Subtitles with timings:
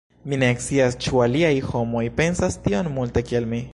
[0.31, 3.63] Mi ne scias ĉu aliaj homoj pensas tiom multe kiel mi.